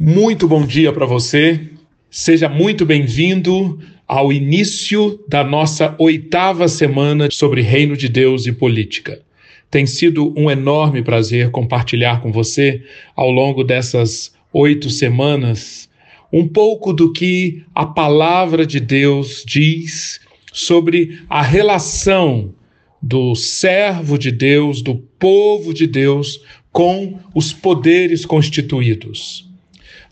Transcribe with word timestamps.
Muito 0.00 0.46
bom 0.46 0.64
dia 0.64 0.92
para 0.92 1.04
você. 1.06 1.60
Seja 2.08 2.48
muito 2.48 2.86
bem-vindo 2.86 3.80
ao 4.06 4.32
início 4.32 5.18
da 5.26 5.42
nossa 5.42 5.92
oitava 5.98 6.68
semana 6.68 7.28
sobre 7.32 7.62
Reino 7.62 7.96
de 7.96 8.08
Deus 8.08 8.46
e 8.46 8.52
Política. 8.52 9.20
Tem 9.68 9.86
sido 9.86 10.32
um 10.38 10.48
enorme 10.48 11.02
prazer 11.02 11.50
compartilhar 11.50 12.22
com 12.22 12.30
você, 12.30 12.80
ao 13.16 13.28
longo 13.28 13.64
dessas 13.64 14.32
oito 14.52 14.88
semanas, 14.88 15.88
um 16.32 16.46
pouco 16.46 16.92
do 16.92 17.12
que 17.12 17.64
a 17.74 17.84
palavra 17.84 18.64
de 18.64 18.78
Deus 18.78 19.42
diz 19.44 20.20
sobre 20.52 21.18
a 21.28 21.42
relação 21.42 22.54
do 23.02 23.34
servo 23.34 24.16
de 24.16 24.30
Deus, 24.30 24.80
do 24.80 24.94
povo 24.94 25.74
de 25.74 25.88
Deus, 25.88 26.40
com 26.70 27.18
os 27.34 27.52
poderes 27.52 28.24
constituídos. 28.24 29.47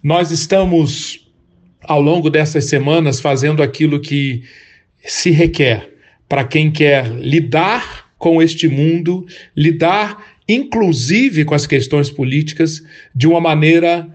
Nós 0.02 0.30
estamos, 0.30 1.26
ao 1.82 2.00
longo 2.00 2.30
dessas 2.30 2.66
semanas, 2.66 3.20
fazendo 3.20 3.62
aquilo 3.62 4.00
que 4.00 4.42
se 5.04 5.30
requer 5.30 5.90
para 6.28 6.44
quem 6.44 6.70
quer 6.70 7.06
lidar 7.12 8.10
com 8.18 8.42
este 8.42 8.68
mundo, 8.68 9.26
lidar 9.56 10.36
inclusive 10.48 11.44
com 11.44 11.54
as 11.54 11.66
questões 11.66 12.10
políticas 12.10 12.82
de 13.14 13.26
uma 13.26 13.40
maneira 13.40 14.08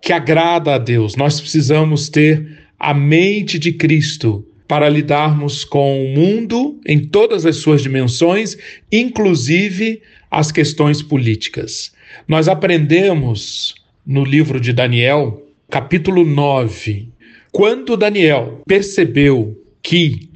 que 0.00 0.12
agrada 0.12 0.74
a 0.74 0.78
Deus. 0.78 1.16
Nós 1.16 1.40
precisamos 1.40 2.08
ter 2.08 2.58
a 2.78 2.92
mente 2.92 3.58
de 3.58 3.72
Cristo 3.72 4.46
para 4.66 4.88
lidarmos 4.88 5.64
com 5.64 6.04
o 6.04 6.14
mundo 6.14 6.80
em 6.86 6.98
todas 6.98 7.44
as 7.46 7.56
suas 7.56 7.82
dimensões, 7.82 8.56
inclusive 8.90 10.02
as 10.30 10.50
questões 10.50 11.02
políticas. 11.02 11.92
Nós 12.26 12.48
aprendemos 12.48 13.74
no 14.06 14.24
livro 14.24 14.60
de 14.60 14.72
Daniel, 14.72 15.42
capítulo 15.70 16.24
9, 16.24 17.08
quando 17.50 17.96
Daniel 17.96 18.62
percebeu 18.66 19.58
que 19.82 20.28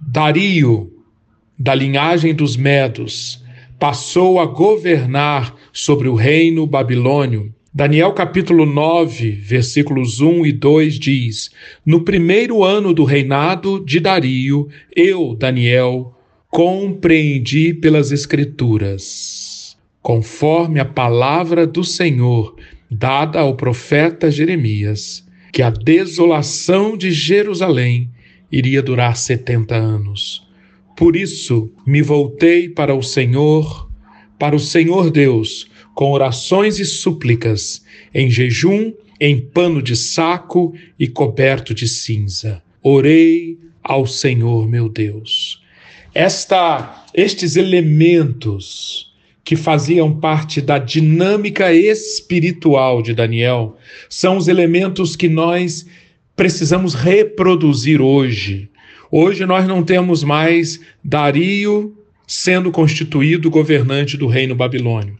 Dario, 0.00 0.90
da 1.58 1.74
linhagem 1.74 2.34
dos 2.34 2.56
Medos, 2.56 3.44
passou 3.78 4.40
a 4.40 4.46
governar 4.46 5.54
sobre 5.72 6.08
o 6.08 6.14
reino 6.14 6.66
babilônio, 6.66 7.52
Daniel 7.74 8.12
capítulo 8.12 8.66
9, 8.66 9.30
versículos 9.30 10.20
1 10.20 10.44
e 10.44 10.52
2 10.52 10.98
diz: 10.98 11.50
No 11.86 12.02
primeiro 12.02 12.62
ano 12.62 12.92
do 12.92 13.02
reinado 13.02 13.82
de 13.82 13.98
Dario, 13.98 14.68
eu, 14.94 15.34
Daniel, 15.34 16.14
compreendi 16.50 17.72
pelas 17.72 18.12
Escrituras, 18.12 19.74
conforme 20.02 20.80
a 20.80 20.84
palavra 20.84 21.66
do 21.66 21.82
Senhor 21.82 22.54
dada 22.92 23.40
ao 23.40 23.56
profeta 23.56 24.30
Jeremias, 24.30 25.26
que 25.50 25.62
a 25.62 25.70
desolação 25.70 26.96
de 26.96 27.10
Jerusalém 27.10 28.10
iria 28.50 28.82
durar 28.82 29.16
setenta 29.16 29.74
anos. 29.74 30.46
Por 30.96 31.16
isso 31.16 31.72
me 31.86 32.02
voltei 32.02 32.68
para 32.68 32.94
o 32.94 33.02
Senhor, 33.02 33.90
para 34.38 34.54
o 34.54 34.60
Senhor 34.60 35.10
Deus, 35.10 35.68
com 35.94 36.12
orações 36.12 36.78
e 36.78 36.84
súplicas, 36.84 37.84
em 38.14 38.30
jejum, 38.30 38.92
em 39.18 39.40
pano 39.40 39.82
de 39.82 39.96
saco 39.96 40.74
e 40.98 41.06
coberto 41.06 41.74
de 41.74 41.88
cinza. 41.88 42.62
Orei 42.82 43.58
ao 43.82 44.06
Senhor 44.06 44.68
meu 44.68 44.88
Deus. 44.88 45.62
Esta, 46.14 47.06
estes 47.14 47.56
elementos 47.56 49.11
que 49.44 49.56
faziam 49.56 50.14
parte 50.18 50.60
da 50.60 50.78
dinâmica 50.78 51.72
espiritual 51.72 53.02
de 53.02 53.12
Daniel 53.12 53.76
são 54.08 54.36
os 54.36 54.48
elementos 54.48 55.16
que 55.16 55.28
nós 55.28 55.86
precisamos 56.36 56.94
reproduzir 56.94 58.00
hoje. 58.00 58.70
Hoje 59.10 59.44
nós 59.44 59.66
não 59.66 59.82
temos 59.82 60.22
mais 60.22 60.80
Dario 61.04 61.96
sendo 62.26 62.70
constituído 62.70 63.50
governante 63.50 64.16
do 64.16 64.26
reino 64.26 64.54
babilônio. 64.54 65.18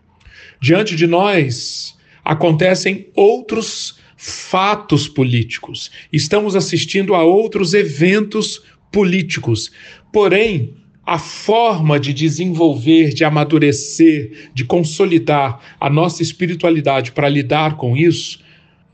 Diante 0.60 0.94
de 0.94 1.06
nós 1.06 1.98
acontecem 2.24 3.08
outros 3.14 3.98
fatos 4.16 5.08
políticos. 5.08 5.90
Estamos 6.12 6.54
assistindo 6.54 7.14
a 7.14 7.24
outros 7.24 7.74
eventos 7.74 8.62
políticos. 8.92 9.72
Porém, 10.12 10.74
a 11.12 11.18
forma 11.18 12.00
de 12.00 12.14
desenvolver, 12.14 13.12
de 13.12 13.22
amadurecer, 13.22 14.48
de 14.54 14.64
consolidar 14.64 15.60
a 15.78 15.90
nossa 15.90 16.22
espiritualidade 16.22 17.12
para 17.12 17.28
lidar 17.28 17.76
com 17.76 17.94
isso 17.94 18.40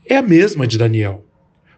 é 0.05 0.17
a 0.17 0.21
mesma 0.21 0.67
de 0.67 0.77
Daniel. 0.77 1.23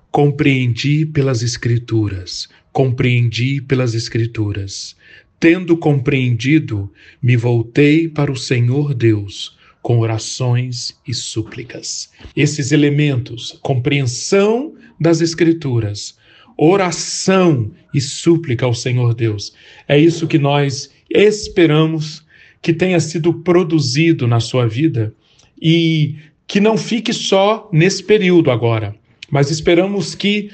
Compreendi 0.09 1.05
pelas 1.05 1.43
Escrituras, 1.43 2.49
compreendi 2.71 3.61
pelas 3.61 3.93
Escrituras. 3.93 4.95
Tendo 5.39 5.77
compreendido, 5.77 6.91
me 7.21 7.37
voltei 7.37 8.07
para 8.07 8.31
o 8.31 8.35
Senhor 8.35 8.95
Deus 8.95 9.55
com 9.79 9.99
orações 9.99 10.99
e 11.07 11.13
súplicas. 11.13 12.09
Esses 12.35 12.71
elementos, 12.71 13.59
compreensão 13.61 14.73
das 14.99 15.21
Escrituras, 15.21 16.17
oração 16.63 17.71
e 17.91 17.99
súplica 17.99 18.67
ao 18.67 18.73
Senhor 18.75 19.15
Deus. 19.15 19.51
É 19.87 19.97
isso 19.97 20.27
que 20.27 20.37
nós 20.37 20.91
esperamos 21.09 22.23
que 22.61 22.71
tenha 22.71 22.99
sido 22.99 23.33
produzido 23.33 24.27
na 24.27 24.39
sua 24.39 24.67
vida 24.67 25.11
e 25.59 26.17
que 26.45 26.59
não 26.59 26.77
fique 26.77 27.11
só 27.11 27.67
nesse 27.73 28.03
período 28.03 28.51
agora, 28.51 28.95
mas 29.31 29.49
esperamos 29.49 30.13
que 30.13 30.51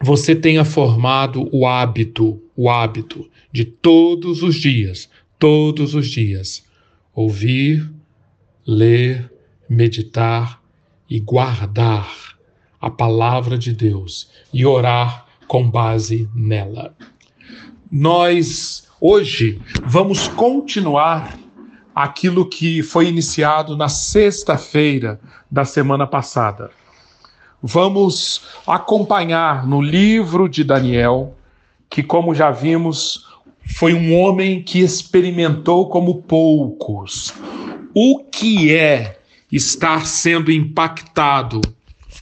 você 0.00 0.36
tenha 0.36 0.64
formado 0.64 1.48
o 1.50 1.66
hábito, 1.66 2.40
o 2.54 2.70
hábito 2.70 3.28
de 3.50 3.64
todos 3.64 4.44
os 4.44 4.54
dias, 4.54 5.10
todos 5.40 5.92
os 5.96 6.06
dias, 6.06 6.64
ouvir, 7.12 7.90
ler, 8.64 9.28
meditar 9.68 10.62
e 11.10 11.18
guardar 11.18 12.35
a 12.80 12.90
palavra 12.90 13.56
de 13.56 13.72
Deus 13.72 14.30
e 14.52 14.64
orar 14.66 15.26
com 15.46 15.68
base 15.68 16.28
nela. 16.34 16.94
Nós 17.90 18.88
hoje 19.00 19.60
vamos 19.84 20.28
continuar 20.28 21.38
aquilo 21.94 22.46
que 22.46 22.82
foi 22.82 23.08
iniciado 23.08 23.76
na 23.76 23.88
sexta-feira 23.88 25.20
da 25.50 25.64
semana 25.64 26.06
passada. 26.06 26.70
Vamos 27.62 28.42
acompanhar 28.66 29.66
no 29.66 29.80
livro 29.80 30.48
de 30.48 30.62
Daniel, 30.62 31.34
que, 31.88 32.02
como 32.02 32.34
já 32.34 32.50
vimos, 32.50 33.26
foi 33.74 33.94
um 33.94 34.14
homem 34.18 34.62
que 34.62 34.80
experimentou 34.80 35.88
como 35.88 36.22
poucos 36.22 37.34
o 37.98 38.22
que 38.24 38.74
é 38.74 39.18
estar 39.50 40.06
sendo 40.06 40.52
impactado 40.52 41.62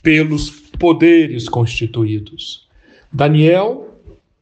pelos 0.05 0.51
poderes 0.77 1.49
constituídos. 1.49 2.67
Daniel 3.11 3.87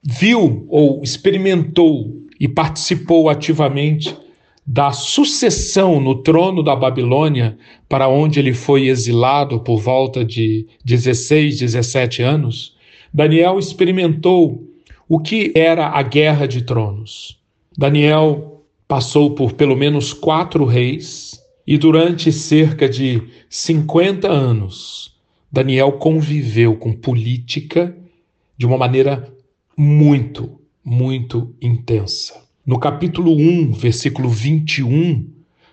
viu 0.04 0.66
ou 0.68 1.02
experimentou 1.02 2.22
e 2.38 2.50
participou 2.50 3.30
ativamente 3.30 4.14
da 4.68 4.92
sucessão 4.92 6.02
no 6.02 6.16
trono 6.16 6.62
da 6.62 6.76
Babilônia, 6.76 7.58
para 7.88 8.10
onde 8.10 8.40
ele 8.40 8.54
foi 8.54 8.88
exilado 8.88 9.62
por 9.62 9.80
volta 9.80 10.26
de 10.26 10.68
16, 10.84 11.60
17 11.60 12.22
anos, 12.22 12.76
Daniel 13.14 13.58
experimentou 13.58 14.68
o 15.08 15.18
que 15.18 15.54
era 15.56 15.88
a 15.88 16.02
guerra 16.02 16.46
de 16.46 16.62
tronos. 16.64 17.40
Daniel 17.78 18.66
passou 18.86 19.32
por 19.32 19.54
pelo 19.54 19.78
menos 19.78 20.12
quatro 20.12 20.66
reis 20.66 21.42
e 21.66 21.78
durante 21.78 22.34
cerca 22.34 22.90
de 22.90 23.22
50 23.50 24.30
anos 24.30 25.13
Daniel 25.54 25.92
conviveu 25.92 26.76
com 26.76 26.92
política 26.92 27.96
de 28.58 28.66
uma 28.66 28.76
maneira 28.76 29.32
muito, 29.78 30.60
muito 30.84 31.54
intensa. 31.62 32.42
No 32.66 32.80
capítulo 32.80 33.36
1, 33.36 33.72
versículo 33.74 34.30
21, 34.30 35.30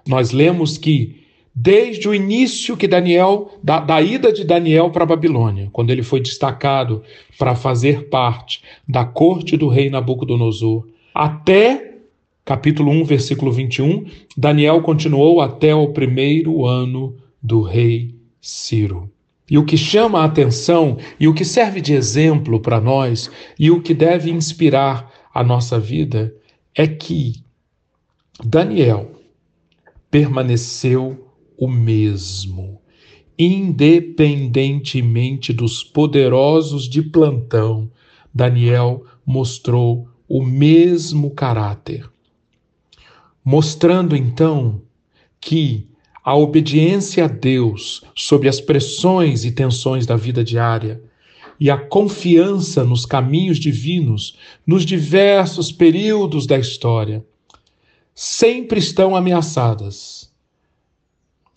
nós 0.06 0.32
lemos 0.32 0.76
que 0.76 1.24
desde 1.54 2.06
o 2.06 2.14
início 2.14 2.76
que 2.76 2.86
Daniel, 2.86 3.58
da, 3.62 3.80
da 3.80 4.02
ida 4.02 4.30
de 4.30 4.44
Daniel 4.44 4.90
para 4.90 5.04
a 5.04 5.06
Babilônia, 5.06 5.70
quando 5.72 5.88
ele 5.88 6.02
foi 6.02 6.20
destacado 6.20 7.02
para 7.38 7.54
fazer 7.54 8.10
parte 8.10 8.62
da 8.86 9.06
corte 9.06 9.56
do 9.56 9.66
rei 9.66 9.88
Nabucodonosor, 9.88 10.86
até 11.14 11.94
capítulo 12.44 12.90
1, 12.90 13.04
versículo 13.04 13.50
21, 13.50 14.04
Daniel 14.36 14.82
continuou 14.82 15.40
até 15.40 15.74
o 15.74 15.88
primeiro 15.88 16.66
ano 16.66 17.16
do 17.42 17.62
rei 17.62 18.14
Ciro. 18.42 19.10
E 19.50 19.58
o 19.58 19.64
que 19.64 19.76
chama 19.76 20.20
a 20.20 20.24
atenção 20.24 20.96
e 21.18 21.26
o 21.26 21.34
que 21.34 21.44
serve 21.44 21.80
de 21.80 21.92
exemplo 21.92 22.60
para 22.60 22.80
nós 22.80 23.28
e 23.58 23.70
o 23.70 23.82
que 23.82 23.92
deve 23.92 24.30
inspirar 24.30 25.12
a 25.34 25.42
nossa 25.42 25.78
vida 25.78 26.32
é 26.74 26.86
que 26.86 27.42
Daniel 28.44 29.10
permaneceu 30.10 31.26
o 31.58 31.68
mesmo. 31.68 32.78
independentemente 33.42 35.50
dos 35.52 35.82
poderosos 35.82 36.86
de 36.86 37.00
plantão, 37.00 37.90
Daniel 38.34 39.06
mostrou 39.24 40.08
o 40.28 40.44
mesmo 40.44 41.30
caráter. 41.30 42.06
Mostrando 43.42 44.14
então 44.14 44.82
que 45.40 45.89
a 46.24 46.34
obediência 46.34 47.24
a 47.24 47.28
Deus 47.28 48.02
sob 48.14 48.48
as 48.48 48.60
pressões 48.60 49.44
e 49.44 49.52
tensões 49.52 50.06
da 50.06 50.16
vida 50.16 50.44
diária 50.44 51.02
e 51.58 51.70
a 51.70 51.76
confiança 51.76 52.84
nos 52.84 53.04
caminhos 53.04 53.58
divinos 53.58 54.36
nos 54.66 54.84
diversos 54.84 55.70
períodos 55.70 56.46
da 56.46 56.58
história 56.58 57.24
sempre 58.14 58.78
estão 58.78 59.14
ameaçadas. 59.16 60.30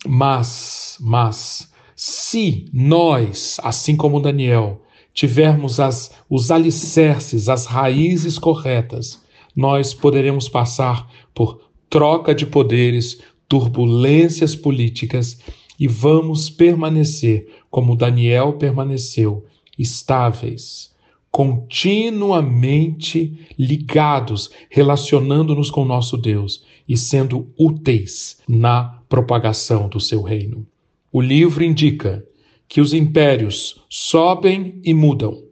Mas, 0.06 0.98
mas, 1.00 1.70
se 1.96 2.66
nós, 2.72 3.58
assim 3.62 3.96
como 3.96 4.20
Daniel, 4.20 4.82
tivermos 5.12 5.78
as, 5.80 6.10
os 6.28 6.50
alicerces, 6.50 7.48
as 7.48 7.66
raízes 7.66 8.38
corretas, 8.38 9.20
nós 9.54 9.94
poderemos 9.94 10.48
passar 10.48 11.08
por 11.34 11.60
troca 11.88 12.34
de 12.34 12.44
poderes, 12.44 13.20
turbulências 13.48 14.54
políticas 14.54 15.38
e 15.78 15.86
vamos 15.88 16.48
permanecer 16.48 17.48
como 17.70 17.96
Daniel 17.96 18.54
permaneceu, 18.54 19.44
estáveis, 19.78 20.92
continuamente 21.30 23.46
ligados, 23.58 24.50
relacionando-nos 24.70 25.70
com 25.70 25.84
nosso 25.84 26.16
Deus 26.16 26.64
e 26.88 26.96
sendo 26.96 27.52
úteis 27.58 28.38
na 28.48 29.00
propagação 29.08 29.88
do 29.88 29.98
seu 29.98 30.22
reino. 30.22 30.64
O 31.12 31.20
livro 31.20 31.64
indica 31.64 32.24
que 32.68 32.80
os 32.80 32.94
impérios 32.94 33.82
sobem 33.88 34.80
e 34.84 34.94
mudam, 34.94 35.42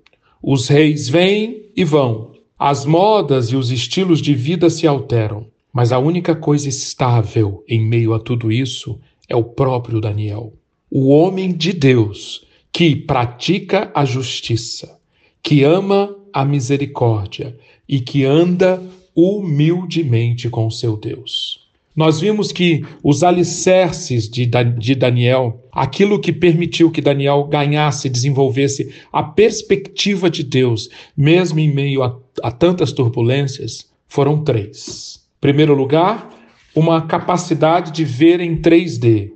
os 0.40 0.68
reis 0.68 1.08
vêm 1.08 1.66
e 1.76 1.82
vão, 1.84 2.30
as 2.58 2.84
modas 2.84 3.50
e 3.50 3.56
os 3.56 3.72
estilos 3.72 4.20
de 4.20 4.34
vida 4.34 4.68
se 4.70 4.86
alteram, 4.86 5.46
mas 5.72 5.92
a 5.92 5.98
única 5.98 6.34
coisa 6.34 6.68
estável 6.68 7.64
em 7.68 7.80
meio 7.80 8.12
a 8.12 8.20
tudo 8.20 8.52
isso 8.52 9.00
é 9.28 9.34
o 9.34 9.44
próprio 9.44 10.00
Daniel, 10.00 10.52
o 10.90 11.08
homem 11.08 11.52
de 11.52 11.72
Deus 11.72 12.46
que 12.72 12.94
pratica 12.94 13.90
a 13.94 14.04
justiça, 14.04 14.98
que 15.42 15.62
ama 15.62 16.14
a 16.32 16.44
misericórdia 16.44 17.56
e 17.88 18.00
que 18.00 18.24
anda 18.24 18.82
humildemente 19.14 20.48
com 20.48 20.70
seu 20.70 20.96
Deus. 20.96 21.60
Nós 21.94 22.20
vimos 22.20 22.50
que 22.52 22.82
os 23.02 23.22
alicerces 23.22 24.28
de, 24.28 24.46
de 24.78 24.94
Daniel, 24.94 25.62
aquilo 25.70 26.18
que 26.18 26.32
permitiu 26.32 26.90
que 26.90 27.02
Daniel 27.02 27.44
ganhasse, 27.44 28.08
desenvolvesse 28.08 28.94
a 29.12 29.22
perspectiva 29.22 30.30
de 30.30 30.42
Deus, 30.42 30.88
mesmo 31.14 31.60
em 31.60 31.72
meio 31.72 32.02
a, 32.02 32.18
a 32.42 32.50
tantas 32.50 32.92
turbulências, 32.92 33.86
foram 34.08 34.42
três. 34.42 35.21
Primeiro 35.42 35.74
lugar, 35.74 36.30
uma 36.72 37.02
capacidade 37.02 37.90
de 37.90 38.04
ver 38.04 38.38
em 38.38 38.56
3D. 38.56 39.32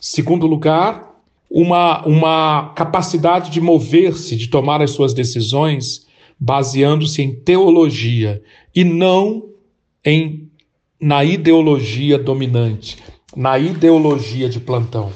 Segundo 0.00 0.46
lugar, 0.46 1.12
uma, 1.50 2.06
uma 2.06 2.72
capacidade 2.76 3.50
de 3.50 3.60
mover-se, 3.60 4.36
de 4.36 4.46
tomar 4.46 4.80
as 4.80 4.92
suas 4.92 5.12
decisões, 5.12 6.06
baseando-se 6.38 7.20
em 7.20 7.34
teologia 7.34 8.40
e 8.72 8.84
não 8.84 9.48
em 10.04 10.48
na 11.00 11.24
ideologia 11.24 12.16
dominante, 12.16 12.98
na 13.34 13.58
ideologia 13.58 14.48
de 14.48 14.60
plantão. 14.60 15.10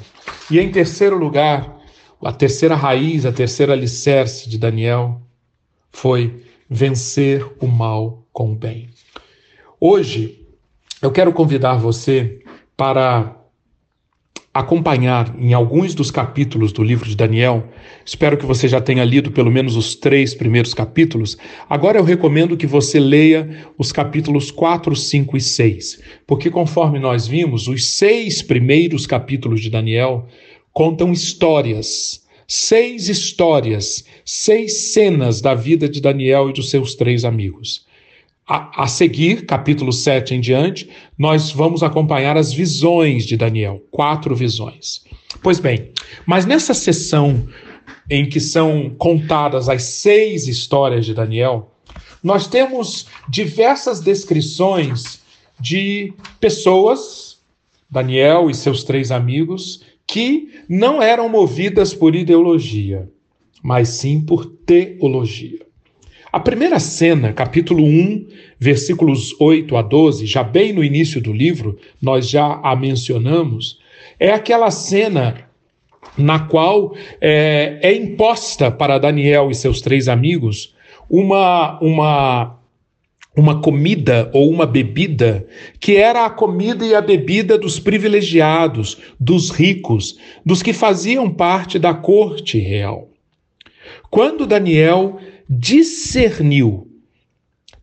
E 0.51 0.59
em 0.59 0.69
terceiro 0.69 1.17
lugar, 1.17 1.79
a 2.21 2.33
terceira 2.33 2.75
raiz, 2.75 3.25
a 3.25 3.31
terceira 3.31 3.71
alicerce 3.71 4.49
de 4.49 4.57
Daniel 4.57 5.21
foi 5.93 6.43
vencer 6.69 7.49
o 7.61 7.67
mal 7.67 8.27
com 8.33 8.51
o 8.51 8.55
bem. 8.55 8.89
Hoje, 9.87 10.39
eu 10.99 11.11
quero 11.11 11.31
convidar 11.31 11.75
você 11.75 12.39
para 12.75 13.39
acompanhar 14.51 15.35
em 15.37 15.53
alguns 15.53 15.93
dos 15.93 16.09
capítulos 16.09 16.73
do 16.73 16.81
livro 16.81 17.07
de 17.07 17.15
Daniel, 17.15 17.69
espero 18.03 18.35
que 18.35 18.47
você 18.47 18.67
já 18.67 18.81
tenha 18.81 19.05
lido 19.05 19.29
pelo 19.29 19.51
menos 19.51 19.75
os 19.75 19.93
três 19.93 20.33
primeiros 20.33 20.73
capítulos. 20.73 21.37
Agora 21.69 21.99
eu 21.99 22.03
recomendo 22.03 22.57
que 22.57 22.65
você 22.65 22.99
leia 22.99 23.63
os 23.77 23.91
capítulos 23.91 24.49
4, 24.49 24.95
5 24.95 25.37
e 25.37 25.41
6, 25.41 26.01
porque 26.25 26.49
conforme 26.49 26.97
nós 26.97 27.27
vimos, 27.27 27.67
os 27.67 27.85
seis 27.85 28.41
primeiros 28.41 29.05
capítulos 29.05 29.61
de 29.61 29.69
Daniel 29.69 30.27
contam 30.73 31.13
histórias, 31.13 32.25
seis 32.47 33.07
histórias, 33.07 34.03
seis 34.25 34.93
cenas 34.93 35.41
da 35.41 35.53
vida 35.53 35.87
de 35.87 36.01
Daniel 36.01 36.49
e 36.49 36.53
dos 36.53 36.71
seus 36.71 36.95
três 36.95 37.23
amigos. 37.23 37.85
A, 38.47 38.83
a, 38.83 38.87
seguir, 38.87 39.47
capítulo 39.47 39.91
7 39.91 40.35
em 40.35 40.39
diante, 40.39 40.87
nós 41.17 41.51
vamos 41.51 41.81
acompanhar 41.81 42.37
as 42.37 42.53
visões 42.53 43.25
de 43.25 43.35
Daniel, 43.35 43.81
quatro 43.89 44.35
visões. 44.35 45.03
Pois 45.41 45.59
bem, 45.59 45.91
mas 46.27 46.45
nessa 46.45 46.71
sessão 46.73 47.47
em 48.07 48.29
que 48.29 48.39
são 48.39 48.93
contadas 48.99 49.67
as 49.67 49.81
seis 49.83 50.47
histórias 50.47 51.07
de 51.07 51.15
Daniel, 51.15 51.71
nós 52.21 52.47
temos 52.47 53.07
diversas 53.27 53.99
descrições 53.99 55.21
de 55.59 56.13
pessoas, 56.39 57.39
Daniel 57.89 58.47
e 58.49 58.53
seus 58.53 58.83
três 58.83 59.09
amigos, 59.11 59.83
que 60.05 60.61
não 60.69 61.01
eram 61.01 61.27
movidas 61.27 61.95
por 61.95 62.15
ideologia, 62.15 63.09
mas 63.63 63.89
sim 63.89 64.21
por 64.21 64.45
teologia. 64.45 65.64
A 66.35 66.39
primeira 66.41 66.81
cena, 66.81 67.31
capítulo 67.31 67.81
1, 67.81 68.27
versículos 68.59 69.33
8 69.39 69.77
a 69.77 69.81
12, 69.81 70.25
já 70.25 70.43
bem 70.43 70.73
no 70.73 70.83
início 70.83 71.21
do 71.21 71.31
livro, 71.31 71.79
nós 72.01 72.29
já 72.29 72.59
a 72.61 72.75
mencionamos, 72.75 73.79
é 74.19 74.31
aquela 74.33 74.69
cena 74.69 75.47
na 76.17 76.39
qual 76.39 76.93
é, 77.21 77.79
é 77.81 77.95
imposta 77.95 78.69
para 78.69 78.97
Daniel 78.97 79.49
e 79.49 79.55
seus 79.55 79.79
três 79.79 80.09
amigos 80.09 80.75
uma, 81.09 81.79
uma, 81.79 82.59
uma 83.33 83.61
comida 83.61 84.29
ou 84.33 84.49
uma 84.49 84.65
bebida 84.65 85.47
que 85.79 85.95
era 85.95 86.25
a 86.25 86.29
comida 86.29 86.85
e 86.85 86.93
a 86.93 86.99
bebida 86.99 87.57
dos 87.57 87.79
privilegiados, 87.79 88.97
dos 89.17 89.51
ricos, 89.51 90.19
dos 90.45 90.61
que 90.61 90.73
faziam 90.73 91.29
parte 91.29 91.79
da 91.79 91.93
corte 91.93 92.59
real. 92.59 93.07
Quando 94.09 94.45
Daniel 94.45 95.17
discerniu, 95.49 96.87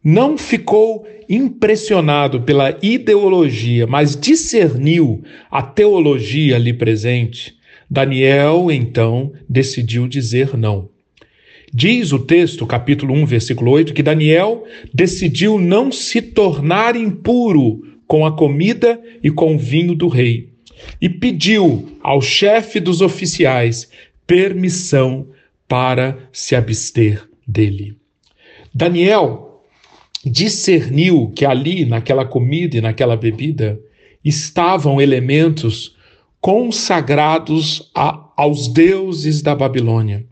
não 0.02 0.36
ficou 0.36 1.06
impressionado 1.28 2.42
pela 2.42 2.76
ideologia, 2.82 3.86
mas 3.86 4.16
discerniu 4.16 5.22
a 5.50 5.62
teologia 5.62 6.56
ali 6.56 6.72
presente, 6.72 7.54
Daniel 7.88 8.70
então 8.70 9.32
decidiu 9.48 10.08
dizer 10.08 10.56
não. 10.56 10.90
Diz 11.72 12.12
o 12.12 12.18
texto, 12.18 12.66
capítulo 12.66 13.14
1, 13.14 13.24
versículo 13.24 13.70
8, 13.70 13.94
que 13.94 14.02
Daniel 14.02 14.64
decidiu 14.92 15.58
não 15.58 15.90
se 15.90 16.20
tornar 16.20 16.96
impuro 16.96 17.80
com 18.06 18.26
a 18.26 18.36
comida 18.36 19.00
e 19.22 19.30
com 19.30 19.54
o 19.54 19.58
vinho 19.58 19.94
do 19.94 20.08
rei, 20.08 20.50
e 21.00 21.08
pediu 21.08 21.96
ao 22.02 22.20
chefe 22.20 22.78
dos 22.78 23.00
oficiais 23.00 23.88
permissão 24.26 25.28
para 25.66 26.18
se 26.30 26.54
abster 26.54 27.31
dele. 27.52 27.96
Daniel 28.74 29.62
discerniu 30.24 31.32
que 31.34 31.44
ali, 31.44 31.84
naquela 31.84 32.24
comida 32.24 32.76
e 32.76 32.80
naquela 32.80 33.16
bebida, 33.16 33.78
estavam 34.24 35.00
elementos 35.00 35.96
consagrados 36.40 37.90
a, 37.94 38.30
aos 38.36 38.68
deuses 38.68 39.42
da 39.42 39.54
Babilônia. 39.54 40.24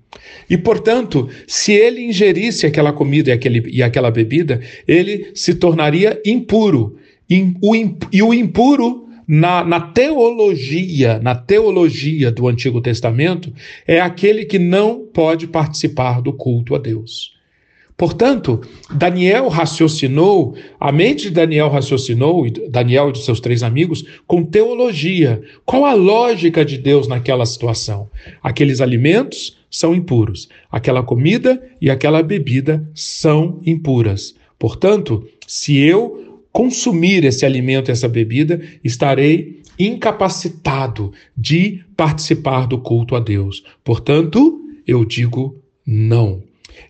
E, 0.48 0.56
portanto, 0.56 1.28
se 1.46 1.72
ele 1.72 2.02
ingerisse 2.02 2.66
aquela 2.66 2.92
comida 2.92 3.30
e, 3.30 3.32
aquele, 3.32 3.68
e 3.70 3.82
aquela 3.82 4.10
bebida, 4.10 4.60
ele 4.86 5.30
se 5.34 5.54
tornaria 5.54 6.20
impuro. 6.24 6.96
E 7.28 7.54
o, 7.62 7.74
e 8.12 8.22
o 8.22 8.34
impuro 8.34 9.08
na, 9.32 9.62
na, 9.62 9.80
teologia, 9.80 11.20
na 11.22 11.37
teologia 11.37 12.32
do 12.32 12.49
Antigo 12.49 12.80
Testamento, 12.80 13.52
é 13.87 14.00
aquele 14.00 14.44
que 14.44 14.58
não 14.58 15.06
pode 15.06 15.46
participar 15.46 16.20
do 16.20 16.32
culto 16.32 16.75
a 16.75 16.78
Deus. 16.78 17.38
Portanto, 17.96 18.60
Daniel 18.92 19.46
raciocinou, 19.46 20.56
a 20.80 20.90
mente 20.90 21.28
de 21.28 21.30
Daniel 21.30 21.68
raciocinou, 21.68 22.44
Daniel 22.68 23.10
e 23.10 23.12
de 23.12 23.20
seus 23.20 23.38
três 23.38 23.62
amigos, 23.62 24.04
com 24.26 24.42
teologia. 24.42 25.40
Qual 25.64 25.84
a 25.84 25.94
lógica 25.94 26.64
de 26.64 26.76
Deus 26.76 27.06
naquela 27.06 27.46
situação? 27.46 28.10
Aqueles 28.42 28.80
alimentos 28.80 29.56
são 29.70 29.94
impuros, 29.94 30.49
aquela 30.72 31.04
comida 31.04 31.62
e 31.80 31.88
aquela 31.88 32.20
bebida 32.20 32.84
são 32.96 33.60
impuras. 33.64 34.34
Portanto, 34.58 35.25
se 35.46 35.78
eu 35.78 36.29
consumir 36.52 37.25
esse 37.25 37.47
alimento, 37.47 37.90
essa 37.90 38.09
bebida, 38.09 38.61
estarei 38.83 39.61
incapacitado 39.78 41.12
de 41.37 41.83
participar 41.97 42.66
do 42.66 42.78
culto 42.78 43.16
a 43.16 43.21
Deus. 43.21 43.64
Portanto, 43.83 44.61
eu 44.87 45.04
digo 45.04 45.62
não. 45.87 46.42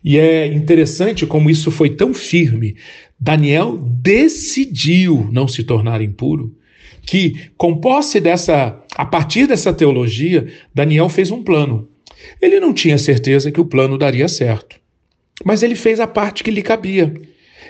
E 0.02 0.18
é 0.18 0.46
interessante 0.46 1.26
como 1.26 1.50
isso 1.50 1.70
foi 1.70 1.90
tão 1.90 2.12
firme. 2.12 2.76
Daniel 3.18 3.76
decidiu 3.76 5.28
não 5.30 5.46
se 5.46 5.62
tornar 5.62 6.00
impuro, 6.00 6.56
que 7.02 7.50
com 7.56 7.76
posse 7.76 8.20
dessa, 8.20 8.82
a 8.96 9.04
partir 9.04 9.46
dessa 9.46 9.72
teologia, 9.72 10.48
Daniel 10.74 11.08
fez 11.08 11.30
um 11.30 11.42
plano. 11.42 11.88
Ele 12.40 12.60
não 12.60 12.72
tinha 12.72 12.98
certeza 12.98 13.50
que 13.50 13.60
o 13.60 13.64
plano 13.64 13.98
daria 13.98 14.28
certo, 14.28 14.76
mas 15.44 15.62
ele 15.62 15.74
fez 15.74 16.00
a 16.00 16.06
parte 16.06 16.42
que 16.42 16.50
lhe 16.50 16.62
cabia. 16.62 17.12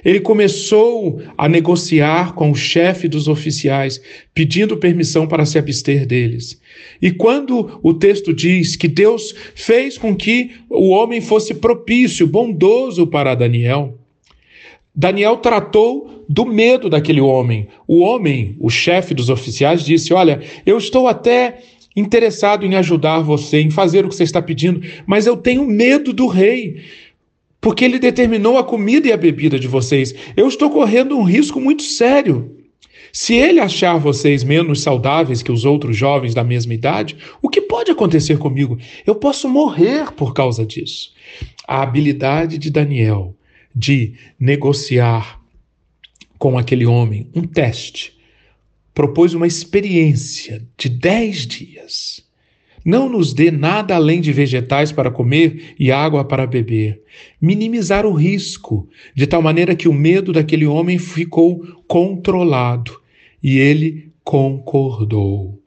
Ele 0.04 0.20
começou 0.20 1.20
a 1.36 1.48
negociar 1.48 2.34
com 2.34 2.50
o 2.50 2.54
chefe 2.54 3.08
dos 3.08 3.28
oficiais, 3.28 4.00
pedindo 4.34 4.76
permissão 4.76 5.26
para 5.26 5.44
se 5.44 5.58
abster 5.58 6.06
deles. 6.06 6.60
E 7.00 7.10
quando 7.10 7.78
o 7.82 7.94
texto 7.94 8.32
diz 8.32 8.76
que 8.76 8.88
Deus 8.88 9.34
fez 9.54 9.98
com 9.98 10.14
que 10.14 10.52
o 10.68 10.90
homem 10.90 11.20
fosse 11.20 11.54
propício, 11.54 12.26
bondoso 12.26 13.06
para 13.06 13.34
Daniel, 13.34 13.98
Daniel 14.94 15.36
tratou 15.36 16.24
do 16.28 16.44
medo 16.44 16.88
daquele 16.88 17.20
homem. 17.20 17.68
O 17.86 18.00
homem, 18.00 18.56
o 18.60 18.70
chefe 18.70 19.14
dos 19.14 19.30
oficiais, 19.30 19.84
disse: 19.84 20.12
Olha, 20.12 20.40
eu 20.66 20.78
estou 20.78 21.08
até 21.08 21.58
interessado 21.96 22.64
em 22.64 22.76
ajudar 22.76 23.20
você, 23.20 23.60
em 23.60 23.70
fazer 23.70 24.04
o 24.04 24.08
que 24.08 24.14
você 24.14 24.24
está 24.24 24.40
pedindo, 24.40 24.80
mas 25.06 25.26
eu 25.26 25.36
tenho 25.36 25.66
medo 25.66 26.12
do 26.12 26.26
rei 26.26 26.82
porque 27.60 27.84
ele 27.84 27.98
determinou 27.98 28.56
a 28.56 28.64
comida 28.64 29.08
e 29.08 29.12
a 29.12 29.16
bebida 29.16 29.58
de 29.58 29.68
vocês. 29.68 30.14
Eu 30.36 30.48
estou 30.48 30.70
correndo 30.70 31.16
um 31.16 31.22
risco 31.22 31.60
muito 31.60 31.82
sério. 31.82 32.56
Se 33.12 33.34
ele 33.34 33.60
achar 33.60 33.98
vocês 33.98 34.44
menos 34.44 34.82
saudáveis 34.82 35.42
que 35.42 35.50
os 35.50 35.64
outros 35.64 35.96
jovens 35.96 36.32
da 36.32 36.44
mesma 36.44 36.72
idade, 36.72 37.16
o 37.42 37.48
que 37.48 37.60
pode 37.60 37.90
acontecer 37.90 38.38
comigo? 38.38 38.78
Eu 39.04 39.14
posso 39.16 39.48
morrer 39.48 40.12
por 40.12 40.32
causa 40.32 40.64
disso. 40.64 41.12
A 41.66 41.82
habilidade 41.82 42.56
de 42.56 42.70
Daniel 42.70 43.34
de 43.74 44.14
negociar 44.38 45.40
com 46.38 46.56
aquele 46.56 46.86
homem 46.86 47.28
um 47.34 47.42
teste 47.42 48.18
propôs 48.94 49.34
uma 49.34 49.46
experiência 49.46 50.66
de 50.76 50.88
dez 50.88 51.46
dias 51.46 52.22
não 52.84 53.08
nos 53.08 53.32
dê 53.34 53.50
nada 53.50 53.94
além 53.94 54.20
de 54.20 54.32
vegetais 54.32 54.90
para 54.92 55.10
comer 55.10 55.74
e 55.78 55.92
água 55.92 56.24
para 56.24 56.46
beber. 56.46 57.02
Minimizar 57.40 58.06
o 58.06 58.12
risco, 58.12 58.88
de 59.14 59.26
tal 59.26 59.42
maneira 59.42 59.74
que 59.74 59.88
o 59.88 59.92
medo 59.92 60.32
daquele 60.32 60.66
homem 60.66 60.98
ficou 60.98 61.64
controlado 61.86 63.00
e 63.42 63.58
ele 63.58 64.10
concordou. 64.24 65.60